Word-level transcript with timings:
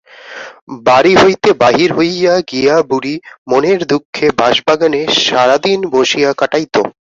বাড়ি 0.87 1.13
হইতে 1.17 1.49
বাহির 1.61 1.89
হইয়া 1.97 2.33
গিয়া 2.49 2.75
বুড়ি 2.89 3.15
মনের 3.49 3.79
দুঃখে 3.91 4.27
বাঁশবাগানে 4.39 5.01
সারাদিন 5.23 5.79
বসিয়া 5.93 6.31
কাটাইত। 6.39 6.75